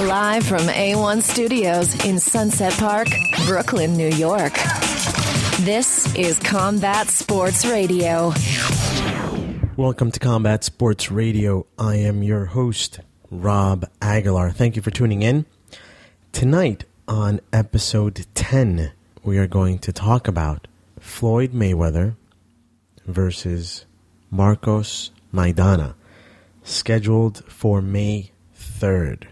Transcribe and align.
Live 0.00 0.46
from 0.46 0.60
A1 0.60 1.22
Studios 1.22 2.04
in 2.04 2.20
Sunset 2.20 2.72
Park, 2.74 3.08
Brooklyn, 3.46 3.96
New 3.96 4.10
York. 4.10 4.52
This 5.62 6.14
is 6.14 6.38
Combat 6.38 7.08
Sports 7.08 7.66
Radio. 7.66 8.32
Welcome 9.76 10.12
to 10.12 10.20
Combat 10.20 10.62
Sports 10.62 11.10
Radio. 11.10 11.66
I 11.76 11.96
am 11.96 12.22
your 12.22 12.44
host, 12.44 13.00
Rob 13.28 13.90
Aguilar. 14.00 14.52
Thank 14.52 14.76
you 14.76 14.82
for 14.82 14.92
tuning 14.92 15.22
in. 15.22 15.46
Tonight 16.30 16.84
on 17.08 17.40
episode 17.52 18.24
10, 18.36 18.92
we 19.24 19.36
are 19.36 19.48
going 19.48 19.80
to 19.80 19.92
talk 19.92 20.28
about 20.28 20.68
Floyd 21.00 21.50
Mayweather 21.50 22.14
versus 23.04 23.84
Marcos 24.30 25.10
Maidana, 25.34 25.94
scheduled 26.62 27.44
for 27.46 27.82
May 27.82 28.30
3rd. 28.56 29.26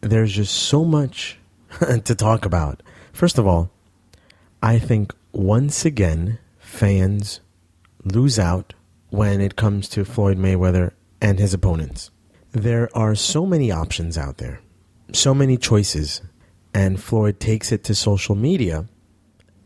There's 0.00 0.32
just 0.32 0.54
so 0.54 0.84
much 0.84 1.38
to 1.80 2.14
talk 2.14 2.44
about. 2.44 2.82
First 3.12 3.38
of 3.38 3.46
all, 3.46 3.70
I 4.62 4.78
think 4.78 5.14
once 5.32 5.84
again, 5.84 6.38
fans 6.58 7.40
lose 8.04 8.38
out 8.38 8.74
when 9.10 9.40
it 9.40 9.56
comes 9.56 9.88
to 9.90 10.04
Floyd 10.04 10.38
Mayweather 10.38 10.92
and 11.20 11.38
his 11.38 11.54
opponents. 11.54 12.10
There 12.52 12.88
are 12.96 13.14
so 13.14 13.46
many 13.46 13.70
options 13.70 14.16
out 14.16 14.38
there, 14.38 14.60
so 15.12 15.34
many 15.34 15.56
choices, 15.56 16.22
and 16.72 17.02
Floyd 17.02 17.40
takes 17.40 17.72
it 17.72 17.84
to 17.84 17.94
social 17.94 18.34
media 18.34 18.86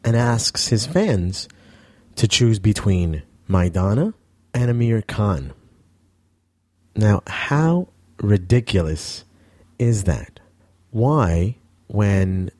and 0.05 0.16
asks 0.16 0.69
his 0.69 0.87
fans 0.87 1.49
to 2.16 2.27
choose 2.27 2.59
between 2.59 3.23
Maidana 3.49 4.15
and 4.55 4.71
Amir 4.71 5.02
Khan. 5.02 5.52
Now, 6.95 7.23
how 7.27 7.88
ridiculous 8.23 9.24
is 9.80 10.05
that? 10.05 10.39
Why, 10.91 11.57
when 11.87 12.51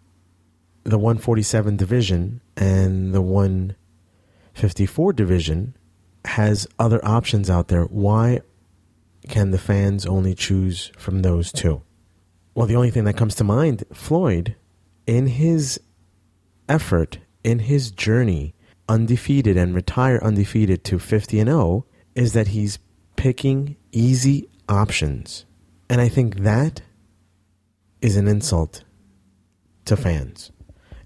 the 0.84 0.98
147 0.98 1.77
division 1.77 2.41
and 2.56 3.14
the 3.14 3.20
154 3.20 5.12
division 5.12 5.77
has 6.25 6.67
other 6.78 7.05
options 7.05 7.50
out 7.50 7.69
there, 7.69 7.84
why 7.84 8.41
can 9.28 9.50
the 9.50 9.59
fans 9.59 10.06
only 10.06 10.34
choose 10.34 10.91
from 10.97 11.20
those 11.20 11.53
two? 11.53 11.83
Well, 12.55 12.67
the 12.67 12.77
only 12.77 12.91
thing 12.91 13.05
that 13.05 13.19
comes 13.19 13.34
to 13.37 13.44
mind, 13.44 13.84
Floyd, 13.92 14.56
in 15.06 15.27
his 15.27 15.78
effort, 16.69 17.19
in 17.44 17.61
his 17.61 17.91
journey, 17.91 18.55
undefeated 18.89 19.56
and 19.59 19.75
retire 19.75 20.19
undefeated 20.22 20.84
to 20.84 20.98
50 20.98 21.39
and 21.39 21.48
0, 21.50 21.84
is 22.14 22.33
that 22.33 22.48
he's 22.48 22.78
picking 23.16 23.77
easy 23.92 24.48
options. 24.69 25.44
And 25.89 26.00
I 26.00 26.09
think 26.09 26.37
that 26.37 26.81
is 28.01 28.17
an 28.17 28.29
insult 28.29 28.84
to 29.84 29.97
fans 29.97 30.53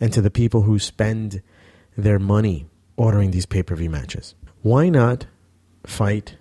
and 0.01 0.13
to 0.13 0.21
the 0.21 0.31
people 0.31 0.63
who 0.63 0.79
spend 0.79 1.43
their 1.97 2.19
money 2.19 2.67
ordering 2.97 3.31
these 3.31 3.47
pay 3.47 3.63
per 3.63 3.75
view 3.75 3.91
matches. 3.91 4.35
Why 4.63 4.89
not 4.89 5.27
fight 5.87 6.37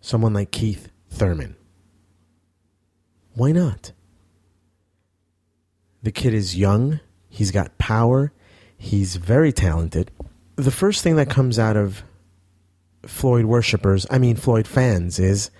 someone 0.00 0.32
like 0.32 0.50
Keith 0.50 0.90
Thurman? 1.10 1.56
Why 3.34 3.52
not? 3.52 3.92
The 6.02 6.12
kid 6.12 6.34
is 6.34 6.56
young, 6.56 7.00
he's 7.28 7.50
got 7.50 7.78
power, 7.78 8.32
he's 8.78 9.16
very 9.16 9.52
talented. 9.52 10.10
The 10.56 10.70
first 10.70 11.02
thing 11.02 11.16
that 11.16 11.28
comes 11.28 11.58
out 11.58 11.76
of 11.76 12.02
Floyd 13.04 13.44
worshippers, 13.44 14.06
I 14.10 14.18
mean 14.18 14.36
Floyd 14.36 14.66
fans, 14.66 15.18
is 15.18 15.50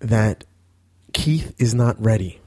that 0.00 0.44
Keith 1.12 1.54
is 1.58 1.74
not 1.74 2.00
ready. 2.02 2.40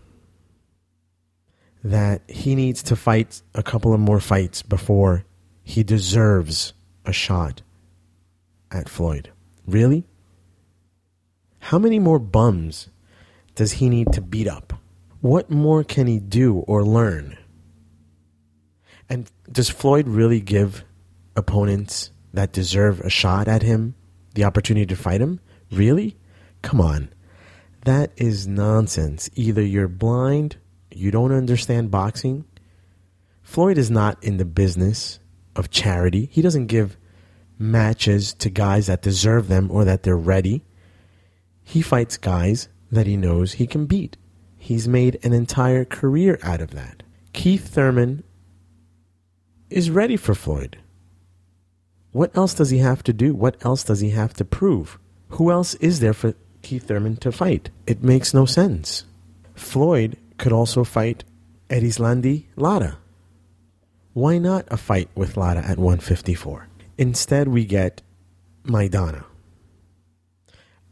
That 1.84 2.22
he 2.28 2.56
needs 2.56 2.84
to 2.84 2.96
fight 2.96 3.42
a 3.56 3.64
couple 3.64 3.94
of 3.94 4.00
more 4.00 4.20
fights 4.20 4.62
before 4.62 5.26
he 5.64 5.84
deserves 5.84 6.74
a 7.06 7.14
shot 7.14 7.62
at 8.72 8.90
Floyd. 8.90 9.32
Really? 9.66 10.06
How 11.60 11.80
many 11.80 12.00
more 12.00 12.20
bums 12.20 12.90
does 13.56 13.74
he 13.74 13.90
need 13.90 14.12
to 14.14 14.22
beat 14.22 14.48
up? 14.48 14.74
What 15.22 15.50
more 15.50 15.84
can 15.84 16.08
he 16.08 16.20
do 16.20 16.60
or 16.60 16.84
learn? 16.84 17.38
And 19.10 19.30
does 19.52 19.70
Floyd 19.70 20.08
really 20.08 20.40
give 20.40 20.84
opponents 21.36 22.12
that 22.34 22.52
deserve 22.52 23.02
a 23.02 23.10
shot 23.10 23.48
at 23.48 23.64
him 23.64 23.96
the 24.36 24.44
opportunity 24.44 24.86
to 24.86 24.96
fight 24.96 25.22
him? 25.22 25.40
Really? 25.72 26.18
Come 26.62 26.80
on. 26.80 27.10
That 27.86 28.12
is 28.18 28.48
nonsense. 28.48 29.30
Either 29.36 29.62
you're 29.62 29.88
blind, 29.88 30.58
you 31.00 31.12
don't 31.12 31.32
understand 31.32 31.90
boxing. 31.92 32.46
Floyd 33.42 33.78
is 33.78 33.90
not 33.90 34.22
in 34.24 34.38
the 34.38 34.46
business 34.46 35.20
of 35.56 35.72
charity. 35.72 36.30
He 36.32 36.42
doesn't 36.42 36.68
give 36.68 36.98
matches 37.58 38.34
to 38.36 38.50
guys 38.50 38.88
that 38.88 39.02
deserve 39.02 39.48
them 39.48 39.72
or 39.72 39.86
that 39.86 40.04
they're 40.04 40.18
ready. 40.18 40.64
He 41.64 41.82
fights 41.82 42.18
guys 42.18 42.70
that 42.92 43.08
he 43.08 43.18
knows 43.18 43.54
he 43.54 43.68
can 43.68 43.86
beat. 43.86 44.18
He's 44.58 44.88
made 44.88 45.20
an 45.24 45.34
entire 45.34 45.86
career 45.86 46.40
out 46.44 46.62
of 46.62 46.72
that. 46.72 47.04
Keith 47.34 47.68
Thurman 47.70 48.24
is 49.70 49.90
ready 49.90 50.18
for 50.18 50.36
Floyd. 50.36 50.78
What 52.12 52.36
else 52.36 52.54
does 52.54 52.72
he 52.72 52.80
have 52.80 53.04
to 53.04 53.14
do? 53.14 53.34
What 53.34 53.64
else 53.64 53.84
does 53.84 54.00
he 54.00 54.10
have 54.10 54.34
to 54.34 54.46
prove? 54.46 55.00
Who 55.30 55.52
else 55.52 55.76
is 55.76 56.00
there 56.00 56.14
for 56.14 56.34
Keith 56.62 56.88
Thurman 56.88 57.18
to 57.18 57.32
fight? 57.32 57.70
It 57.86 58.04
makes 58.04 58.34
no 58.34 58.46
sense. 58.46 59.06
Floyd 59.54 60.18
could 60.40 60.52
also 60.52 60.84
fight 60.84 61.24
Erislandy 61.70 62.46
Lara. 62.56 62.98
Why 64.14 64.38
not 64.40 64.66
a 64.70 64.78
fight 64.78 65.10
with 65.14 65.38
Lara 65.38 65.62
at 65.62 65.78
154? 65.78 66.68
Instead, 66.98 67.48
we 67.48 67.66
get 67.66 68.02
Maidana. 68.64 69.26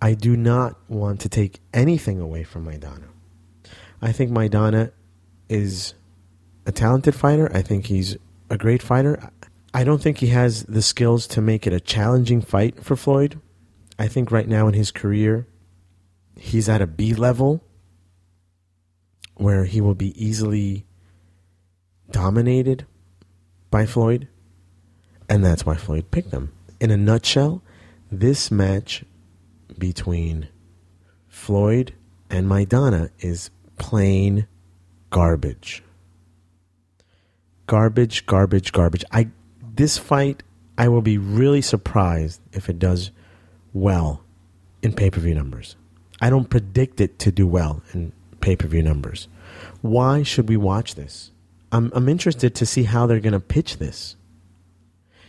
I 0.02 0.14
do 0.14 0.38
not 0.38 0.78
want 0.88 1.20
to 1.22 1.30
take 1.30 1.60
anything 1.74 2.20
away 2.20 2.44
from 2.44 2.66
Maidana. 2.66 3.08
I 4.02 4.12
think 4.12 4.30
Maidana 4.30 4.92
is 5.50 5.96
a 6.68 6.72
talented 6.72 7.16
fighter. 7.16 7.50
I 7.54 7.64
think 7.64 7.88
he's 7.88 8.16
a 8.50 8.58
great 8.58 8.84
fighter. 8.84 9.32
I 9.74 9.84
don't 9.84 10.02
think 10.02 10.20
he 10.20 10.28
has 10.28 10.64
the 10.64 10.82
skills 10.82 11.26
to 11.28 11.42
make 11.42 11.66
it 11.66 11.74
a 11.74 11.80
challenging 11.80 12.42
fight 12.42 12.84
for 12.84 12.96
Floyd. 12.96 13.42
I 13.98 14.08
think 14.08 14.32
right 14.32 14.48
now 14.48 14.68
in 14.68 14.76
his 14.76 14.92
career, 14.92 15.48
he's 16.36 16.70
at 16.70 16.82
a 16.82 16.88
B 16.88 17.16
level 17.16 17.64
where 19.38 19.66
he 19.66 19.82
will 19.82 19.96
be 19.96 20.14
easily 20.24 20.86
dominated 22.12 22.86
by 23.70 23.86
Floyd. 23.86 24.28
And 25.30 25.44
that's 25.44 25.66
why 25.66 25.76
Floyd 25.76 26.12
picked 26.12 26.32
him. 26.32 26.54
In 26.80 26.92
a 26.92 26.98
nutshell, 26.98 27.62
this 28.12 28.52
match 28.52 29.04
between 29.78 30.48
Floyd 31.28 31.94
and 32.30 32.48
Maidana 32.48 33.10
is 33.20 33.50
plain 33.78 34.48
garbage. 35.10 35.84
Garbage, 37.68 38.26
garbage, 38.26 38.72
garbage. 38.72 39.04
I 39.12 39.30
this 39.76 39.98
fight 39.98 40.42
I 40.78 40.88
will 40.88 41.02
be 41.02 41.18
really 41.18 41.62
surprised 41.62 42.40
if 42.54 42.70
it 42.70 42.80
does 42.80 43.12
well 43.74 44.24
in 44.82 44.94
pay-per-view 44.94 45.34
numbers. 45.34 45.76
I 46.22 46.30
don't 46.30 46.50
predict 46.50 47.02
it 47.02 47.20
to 47.20 47.32
do 47.32 47.46
well 47.46 47.84
in 47.94 48.14
pay-per-view 48.42 48.82
numbers. 48.82 49.28
Why 49.82 50.24
should 50.24 50.50
we 50.50 50.58
watch 50.58 50.96
this? 50.96 51.32
I'm 51.72 51.92
I'm 51.94 52.10
interested 52.10 52.56
to 52.56 52.66
see 52.66 52.84
how 52.84 53.06
they're 53.06 53.20
going 53.20 53.34
to 53.34 53.40
pitch 53.40 53.78
this. 53.78 54.16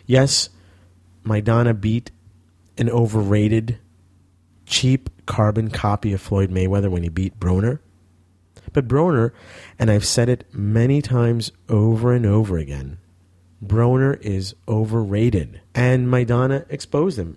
Yes, 0.06 0.50
Maidana 1.24 1.78
beat 1.78 2.10
an 2.76 2.88
overrated, 2.88 3.78
cheap 4.66 5.10
carbon 5.26 5.70
copy 5.70 6.12
of 6.12 6.20
Floyd 6.20 6.50
Mayweather 6.50 6.90
when 6.90 7.02
he 7.02 7.08
beat 7.08 7.38
Broner. 7.38 7.80
But 8.72 8.88
Broner, 8.88 9.32
and 9.78 9.90
I've 9.90 10.04
said 10.04 10.28
it 10.28 10.44
many 10.52 11.02
times 11.02 11.52
over 11.68 12.12
and 12.12 12.24
over 12.24 12.58
again, 12.58 12.98
Broner 13.64 14.20
is 14.20 14.54
overrated. 14.68 15.60
And 15.74 16.08
Maidana 16.08 16.64
exposed 16.68 17.18
him. 17.18 17.36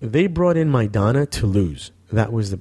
They 0.00 0.26
brought 0.26 0.56
in 0.56 0.70
Maidana 0.70 1.28
to 1.32 1.46
lose. 1.46 1.90
That 2.12 2.32
was 2.32 2.50
the 2.50 2.60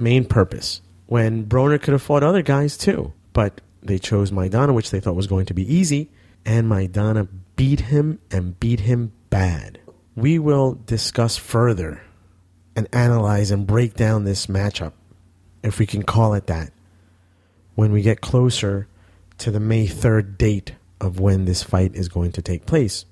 main 0.00 0.24
purpose. 0.24 0.80
When 1.06 1.46
Broner 1.46 1.80
could 1.80 1.92
have 1.92 2.02
fought 2.02 2.22
other 2.22 2.42
guys 2.42 2.76
too. 2.76 3.12
But 3.32 3.60
they 3.82 3.98
chose 3.98 4.30
Maidana, 4.30 4.74
which 4.74 4.90
they 4.90 5.00
thought 5.00 5.14
was 5.14 5.26
going 5.26 5.46
to 5.46 5.54
be 5.54 5.72
easy. 5.72 6.10
And 6.44 6.70
Maidana 6.70 7.28
beat 7.56 7.80
him 7.80 8.20
and 8.30 8.58
beat 8.58 8.80
him 8.80 9.12
bad. 9.30 9.78
We 10.14 10.38
will 10.38 10.78
discuss 10.86 11.36
further 11.36 12.02
and 12.74 12.88
analyze 12.92 13.50
and 13.50 13.66
break 13.66 13.94
down 13.94 14.24
this 14.24 14.46
matchup, 14.46 14.92
if 15.62 15.78
we 15.78 15.86
can 15.86 16.02
call 16.02 16.34
it 16.34 16.46
that, 16.46 16.72
when 17.74 17.90
we 17.90 18.02
get 18.02 18.20
closer 18.20 18.86
to 19.38 19.50
the 19.50 19.60
May 19.60 19.86
3rd 19.86 20.38
date 20.38 20.74
of 21.00 21.20
when 21.20 21.44
this 21.44 21.62
fight 21.62 21.94
is 21.94 22.08
going 22.08 22.32
to 22.32 22.42
take 22.42 22.66
place. 22.66 23.04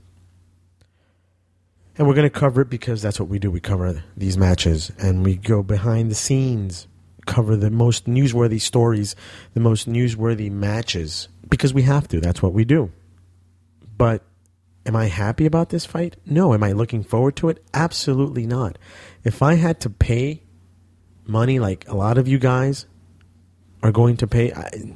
And 1.97 2.07
we're 2.07 2.15
going 2.15 2.29
to 2.29 2.39
cover 2.39 2.63
it 2.63 2.71
because 2.71 3.03
that's 3.03 3.21
what 3.21 3.29
we 3.29 3.39
do. 3.39 3.51
We 3.51 3.61
cover 3.61 4.03
these 4.17 4.37
matches 4.37 4.91
and 4.99 5.25
we 5.25 5.37
go 5.37 5.63
behind 5.63 6.11
the 6.11 6.17
scenes 6.17 6.87
cover 7.27 7.57
the 7.57 7.71
most 7.71 8.07
newsworthy 8.07 8.61
stories, 8.61 9.17
the 9.55 9.61
most 9.61 9.89
newsworthy 9.89 10.51
matches, 10.51 11.29
because 11.49 11.75
we 11.75 11.83
have 11.83 12.09
to. 12.09 12.21
That's 12.21 12.43
what 12.43 12.53
we 12.53 12.65
do. 12.65 12.93
But 13.97 14.23
am 14.87 14.97
I 14.97 15.07
happy 15.07 15.47
about 15.47 15.71
this 15.71 15.87
fight? 15.87 16.17
No. 16.27 16.55
Am 16.55 16.63
I 16.63 16.73
looking 16.73 17.03
forward 17.03 17.37
to 17.37 17.49
it? 17.49 17.65
Absolutely 17.73 18.47
not. 18.47 18.79
If 19.23 19.43
I 19.43 19.55
had 19.55 19.81
to 19.81 19.91
pay 19.91 20.43
money 21.27 21.59
like 21.59 21.89
a 21.89 21.97
lot 21.97 22.19
of 22.19 22.29
you 22.29 22.39
guys 22.39 22.87
are 23.83 23.93
going 23.93 24.17
to 24.19 24.27
pay, 24.27 24.53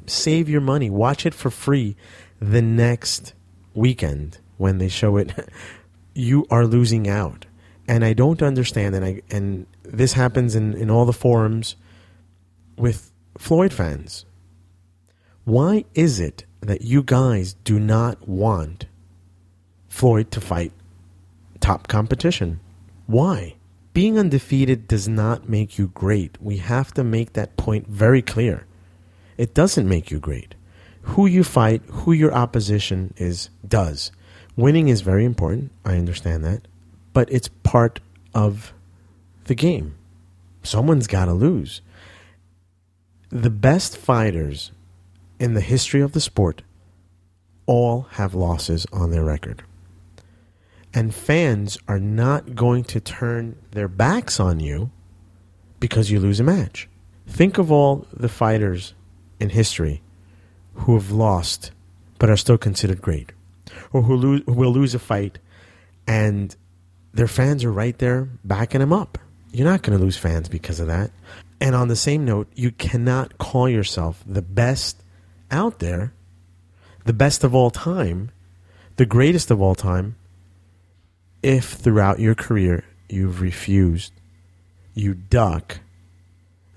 save 0.07 0.49
your 0.49 0.61
money. 0.61 0.91
Watch 0.91 1.27
it 1.27 1.35
for 1.35 1.51
free 1.51 1.97
the 2.41 2.63
next 2.63 3.35
weekend 3.75 4.39
when 4.57 4.79
they 4.79 4.89
show 4.89 5.17
it. 5.17 5.33
you 6.15 6.47
are 6.51 6.67
losing 6.67 7.09
out. 7.09 7.47
And 7.87 8.05
I 8.05 8.13
don't 8.13 8.43
understand, 8.43 8.95
and 8.95 9.05
I 9.05 9.23
and 9.31 9.67
this 9.83 10.13
happens 10.13 10.55
in, 10.55 10.75
in 10.75 10.91
all 10.91 11.07
the 11.07 11.13
forums 11.13 11.77
with 12.79 13.11
Floyd 13.37 13.73
fans. 13.73 14.25
Why 15.45 15.85
is 15.95 16.21
it 16.21 16.45
that 16.61 16.83
you 16.83 17.03
guys 17.03 17.55
do 17.65 17.79
not 17.79 18.29
want 18.29 18.87
Floyd 19.89 20.31
to 20.33 20.41
fight 20.41 20.73
top 21.61 21.89
competition? 21.89 22.61
Why? 23.07 23.55
Being 23.95 24.19
undefeated 24.19 24.87
does 24.87 25.09
not 25.09 25.49
make 25.49 25.79
you 25.79 25.89
great. 25.89 26.41
We 26.41 26.59
have 26.59 26.93
to 26.95 27.03
make 27.03 27.33
that 27.33 27.57
point 27.57 27.89
very 27.89 28.23
clear. 28.23 28.67
It 29.37 29.55
doesn't 29.55 29.89
make 29.89 30.11
you 30.11 30.19
great. 30.19 30.55
Who 31.03 31.27
you 31.27 31.43
fight, 31.43 31.83
who 31.89 32.13
your 32.13 32.35
opposition 32.35 33.15
is, 33.17 33.51
does. 33.67 34.13
Winning 34.57 34.89
is 34.89 35.01
very 35.01 35.25
important. 35.25 35.73
I 35.85 35.97
understand 35.97 36.45
that. 36.45 36.69
But 37.13 37.33
it's 37.33 37.49
part 37.49 38.01
of 38.35 38.73
the 39.45 39.55
game. 39.55 39.95
Someone's 40.63 41.07
got 41.07 41.25
to 41.25 41.33
lose. 41.33 41.81
The 43.31 43.51
best 43.51 43.97
fighters 43.97 44.73
in 45.39 45.55
the 45.55 45.61
history 45.61 46.01
of 46.01 46.13
the 46.13 46.21
sport 46.21 46.63
all 47.67 48.03
have 48.13 48.35
losses 48.35 48.87
on 48.93 49.11
their 49.11 49.25
record. 49.25 49.63
And 50.95 51.15
fans 51.15 51.77
are 51.87 51.99
not 51.99 52.55
going 52.55 52.85
to 52.85 53.01
turn 53.01 53.57
their 53.73 53.89
backs 53.89 54.41
on 54.41 54.61
you 54.61 54.91
because 55.79 56.11
you 56.11 56.19
lose 56.19 56.41
a 56.41 56.45
match. 56.45 56.89
Think 57.27 57.59
of 57.59 57.71
all 57.71 58.07
the 58.13 58.31
fighters 58.31 58.95
in 59.39 59.51
history 59.51 60.01
who 60.75 60.95
have 60.95 61.11
lost 61.11 61.73
but 62.19 62.31
are 62.31 62.37
still 62.37 62.59
considered 62.59 63.03
great, 63.03 63.33
or 63.93 64.03
who, 64.03 64.17
lose, 64.17 64.43
who 64.47 64.55
will 64.55 64.73
lose 64.73 64.95
a 64.95 64.99
fight 64.99 65.39
and 66.07 66.57
their 67.13 67.29
fans 67.29 67.63
are 67.63 67.73
right 67.73 67.99
there 67.99 68.29
backing 68.43 68.81
them 68.81 68.93
up. 68.93 69.19
You're 69.53 69.69
not 69.69 69.83
going 69.83 69.99
to 69.99 70.05
lose 70.05 70.17
fans 70.17 70.49
because 70.49 70.81
of 70.81 70.89
that. 70.89 71.11
And 71.61 71.75
on 71.75 71.89
the 71.89 71.97
same 71.97 72.25
note, 72.25 72.49
you 72.55 72.71
cannot 72.71 73.39
call 73.39 73.69
yourself 73.69 74.23
the 74.27 74.43
best 74.43 75.03
out 75.51 75.79
there, 75.79 76.13
the 77.05 77.13
best 77.13 77.43
of 77.45 77.55
all 77.55 77.71
time, 77.71 78.31
the 78.97 79.07
greatest 79.07 79.51
of 79.51 79.61
all 79.61 79.75
time, 79.75 80.17
if 81.43 81.71
throughout 81.73 82.19
your 82.19 82.35
career 82.35 82.85
you've 83.09 83.41
refused, 83.41 84.13
you 84.95 85.15
duck 85.15 85.81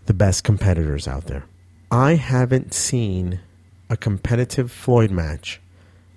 the 0.06 0.14
best 0.14 0.44
competitors 0.44 1.08
out 1.08 1.26
there. 1.26 1.46
I 1.92 2.16
haven't 2.16 2.74
seen 2.74 3.40
a 3.90 3.98
competitive 3.98 4.72
Floyd 4.72 5.12
match 5.12 5.60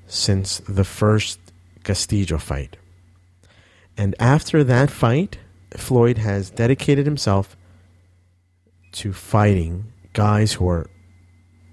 since 0.07 0.59
the 0.69 0.85
first 0.85 1.39
Castillo 1.83 2.39
fight. 2.39 2.77
And 3.97 4.15
after 4.19 4.63
that 4.65 4.91
fight, 4.91 5.39
Floyd 5.77 6.19
has 6.19 6.51
dedicated 6.51 7.07
himself 7.07 7.57
to 8.93 9.13
fighting 9.13 9.93
guys 10.13 10.53
who 10.55 10.69
are 10.69 10.87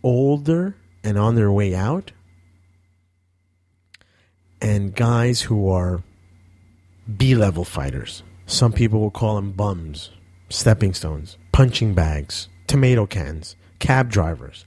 older 0.04 0.76
and 1.04 1.18
on 1.18 1.36
their 1.36 1.52
way 1.52 1.76
out, 1.76 2.12
and 4.62 4.96
guys 4.96 5.42
who 5.42 5.70
are 5.70 6.04
B 7.18 7.36
level 7.36 7.64
fighters. 7.64 8.24
Some 8.46 8.74
people 8.74 9.00
will 9.00 9.12
call 9.12 9.36
them 9.36 9.52
bums, 9.52 10.12
stepping 10.50 10.94
stones, 10.94 11.38
punching 11.52 11.94
bags, 11.94 12.50
tomato 12.68 13.06
cans, 13.06 13.56
cab 13.80 14.10
drivers, 14.10 14.66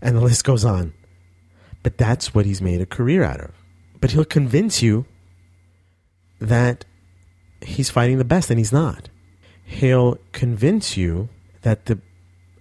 and 0.00 0.16
the 0.16 0.20
list 0.20 0.44
goes 0.44 0.64
on. 0.64 0.92
But 1.82 1.98
that's 1.98 2.34
what 2.34 2.46
he's 2.46 2.62
made 2.62 2.80
a 2.80 2.86
career 2.86 3.22
out 3.22 3.40
of. 3.40 3.52
But 4.00 4.10
he'll 4.10 4.24
convince 4.24 4.82
you 4.82 5.06
that 6.40 6.84
he's 7.60 7.90
fighting 7.90 8.18
the 8.18 8.24
best, 8.24 8.50
and 8.50 8.58
he's 8.58 8.72
not. 8.72 9.08
He'll 9.64 10.18
convince 10.32 10.96
you 10.96 11.28
that 11.62 11.86
the 11.86 11.98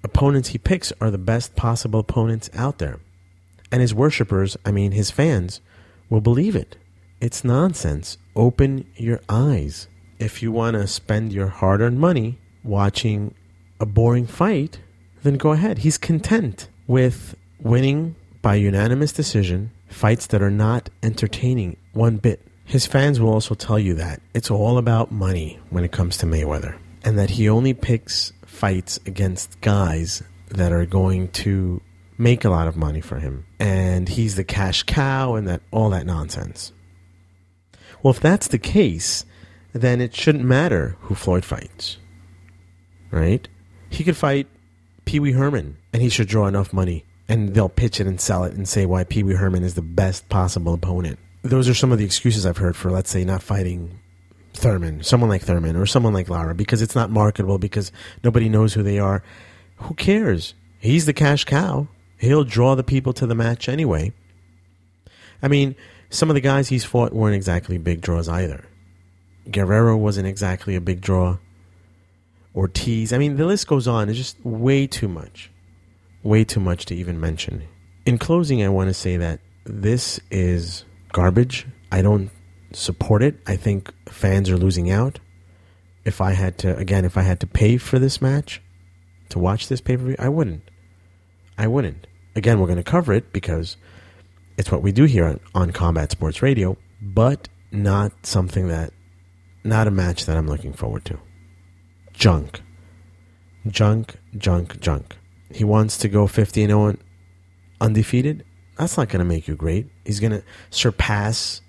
opponents 0.03 0.49
he 0.49 0.57
picks 0.57 0.91
are 0.99 1.11
the 1.11 1.17
best 1.17 1.55
possible 1.55 1.99
opponents 1.99 2.49
out 2.55 2.79
there. 2.79 2.99
And 3.71 3.81
his 3.81 3.93
worshippers, 3.93 4.57
I 4.65 4.71
mean 4.71 4.91
his 4.91 5.11
fans, 5.11 5.61
will 6.09 6.21
believe 6.21 6.55
it. 6.55 6.77
It's 7.19 7.43
nonsense. 7.43 8.17
Open 8.35 8.85
your 8.95 9.19
eyes. 9.29 9.87
If 10.19 10.41
you 10.41 10.51
want 10.51 10.75
to 10.75 10.87
spend 10.87 11.33
your 11.33 11.47
hard 11.47 11.81
earned 11.81 11.99
money 11.99 12.37
watching 12.63 13.33
a 13.79 13.85
boring 13.85 14.27
fight, 14.27 14.79
then 15.23 15.35
go 15.35 15.51
ahead. 15.51 15.79
He's 15.79 15.97
content 15.97 16.69
with 16.87 17.35
winning 17.59 18.15
by 18.41 18.55
unanimous 18.55 19.11
decision 19.11 19.71
fights 19.87 20.27
that 20.27 20.41
are 20.41 20.51
not 20.51 20.89
entertaining 21.01 21.77
one 21.93 22.17
bit. 22.17 22.45
His 22.65 22.87
fans 22.87 23.19
will 23.19 23.29
also 23.29 23.53
tell 23.53 23.77
you 23.77 23.93
that 23.93 24.21
it's 24.33 24.49
all 24.49 24.79
about 24.79 25.11
money 25.11 25.59
when 25.69 25.83
it 25.83 25.91
comes 25.91 26.17
to 26.17 26.25
Mayweather, 26.25 26.77
and 27.03 27.17
that 27.19 27.29
he 27.29 27.47
only 27.47 27.75
picks 27.75 28.33
fights 28.45 28.99
against 29.05 29.61
guys 29.61 30.23
that 30.49 30.71
are 30.71 30.85
going 30.85 31.27
to 31.29 31.79
make 32.17 32.43
a 32.43 32.49
lot 32.49 32.67
of 32.67 32.75
money 32.75 33.01
for 33.01 33.19
him, 33.19 33.45
and 33.59 34.09
he's 34.09 34.35
the 34.35 34.43
cash 34.43 34.81
cow, 34.83 35.35
and 35.35 35.47
that 35.47 35.61
all 35.71 35.91
that 35.91 36.07
nonsense. 36.07 36.73
Well, 38.01 38.13
if 38.13 38.19
that's 38.19 38.47
the 38.47 38.57
case, 38.57 39.25
then 39.73 40.01
it 40.01 40.15
shouldn't 40.15 40.43
matter 40.43 40.97
who 41.01 41.13
Floyd 41.13 41.45
fights, 41.45 41.97
right? 43.11 43.47
He 43.89 44.03
could 44.03 44.17
fight 44.17 44.47
Pee 45.05 45.19
Wee 45.19 45.33
Herman, 45.33 45.77
and 45.93 46.01
he 46.01 46.09
should 46.09 46.27
draw 46.27 46.47
enough 46.47 46.73
money, 46.73 47.05
and 47.29 47.53
they'll 47.53 47.69
pitch 47.69 47.99
it 47.99 48.07
and 48.07 48.19
sell 48.19 48.43
it 48.43 48.53
and 48.53 48.67
say 48.67 48.87
why 48.87 49.03
Pee 49.03 49.21
Wee 49.21 49.35
Herman 49.35 49.63
is 49.63 49.75
the 49.75 49.83
best 49.83 50.29
possible 50.29 50.73
opponent 50.73 51.19
those 51.45 51.69
are 51.69 51.73
some 51.73 51.91
of 51.91 51.97
the 51.97 52.05
excuses 52.05 52.45
I've 52.45 52.57
heard 52.57 52.75
for, 52.75 52.91
let's 52.91 53.09
say, 53.09 53.23
not 53.23 53.43
fighting 53.43 53.99
Thurman, 54.53 55.03
someone 55.03 55.29
like 55.29 55.43
Thurman, 55.43 55.75
or 55.75 55.85
someone 55.85 56.13
like 56.13 56.29
Lara, 56.29 56.55
because 56.55 56.81
it's 56.81 56.95
not 56.95 57.09
marketable, 57.09 57.57
because 57.57 57.91
nobody 58.23 58.49
knows 58.49 58.73
who 58.73 58.83
they 58.83 58.99
are. 58.99 59.23
Who 59.77 59.93
cares? 59.93 60.53
He's 60.79 61.05
the 61.05 61.13
cash 61.13 61.43
cow. 61.43 61.87
He'll 62.17 62.43
draw 62.43 62.75
the 62.75 62.83
people 62.83 63.13
to 63.13 63.27
the 63.27 63.35
match 63.35 63.69
anyway. 63.69 64.13
I 65.41 65.47
mean, 65.47 65.75
some 66.09 66.29
of 66.29 66.33
the 66.33 66.41
guys 66.41 66.69
he's 66.69 66.85
fought 66.85 67.13
weren't 67.13 67.35
exactly 67.35 67.77
big 67.77 68.01
draws 68.01 68.27
either. 68.27 68.65
Guerrero 69.51 69.95
wasn't 69.97 70.27
exactly 70.27 70.75
a 70.75 70.81
big 70.81 71.01
draw. 71.01 71.37
Ortiz. 72.55 73.11
I 73.11 73.17
mean, 73.17 73.35
the 73.35 73.45
list 73.45 73.67
goes 73.67 73.87
on. 73.87 74.09
It's 74.09 74.17
just 74.17 74.43
way 74.45 74.87
too 74.87 75.09
much. 75.09 75.51
Way 76.23 76.43
too 76.45 76.61
much 76.61 76.85
to 76.85 76.95
even 76.95 77.19
mention. 77.19 77.67
In 78.05 78.17
closing, 78.17 78.63
I 78.63 78.69
want 78.69 78.89
to 78.89 78.93
say 78.93 79.17
that 79.17 79.41
this 79.65 80.19
is 80.31 80.85
garbage. 81.15 81.65
I 81.93 82.01
don't 82.01 82.29
support 82.73 83.23
it. 83.23 83.39
I 83.47 83.55
think 83.55 83.89
fans 84.09 84.49
are 84.49 84.57
losing 84.57 84.91
out. 84.91 85.19
If 86.03 86.19
I 86.19 86.33
had 86.33 86.57
to, 86.57 86.75
again, 86.75 87.05
if 87.05 87.17
I 87.17 87.21
had 87.21 87.39
to 87.39 87.47
pay 87.47 87.77
for 87.77 87.99
this 87.99 88.21
match 88.21 88.61
to 89.29 89.39
watch 89.39 89.69
this 89.69 89.79
pay 89.79 89.95
per 89.95 90.03
view, 90.03 90.15
I 90.19 90.27
wouldn't. 90.27 90.63
I 91.57 91.67
wouldn't. 91.67 92.05
Again, 92.35 92.59
we're 92.59 92.67
going 92.67 92.83
to 92.83 92.91
cover 92.91 93.13
it 93.13 93.31
because 93.31 93.77
it's 94.57 94.69
what 94.73 94.81
we 94.81 94.91
do 94.91 95.05
here 95.05 95.25
on, 95.25 95.39
on 95.55 95.71
Combat 95.71 96.11
Sports 96.11 96.41
Radio, 96.41 96.75
but 97.01 97.47
not 97.71 98.11
something 98.25 98.67
that, 98.67 98.91
not 99.63 99.87
a 99.87 99.91
match 99.91 100.25
that 100.25 100.35
I'm 100.35 100.49
looking 100.49 100.73
forward 100.73 101.05
to. 101.05 101.17
Junk. 102.11 102.61
Junk, 103.67 104.15
junk, 104.37 104.81
junk. 104.81 105.15
He 105.49 105.63
wants 105.63 105.97
to 105.99 106.09
go 106.09 106.27
50 106.27 106.63
and 106.63 106.71
0 106.71 106.97
undefeated. 107.79 108.43
That's 108.77 108.97
not 108.97 109.09
going 109.09 109.19
to 109.19 109.25
make 109.25 109.47
you 109.47 109.55
great. 109.55 109.87
He's 110.03 110.19
going 110.19 110.33
to 110.33 110.43
surpass 110.69 111.61